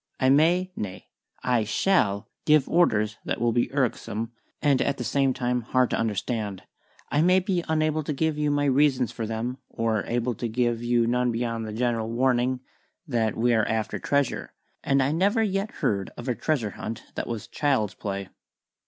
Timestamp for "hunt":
16.71-17.03